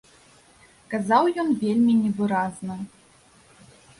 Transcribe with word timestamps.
Казаў 0.93 1.23
ён 1.43 1.51
вельмі 1.63 1.93
невыразна. 2.05 2.79